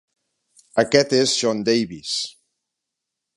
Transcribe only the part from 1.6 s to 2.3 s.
Davis.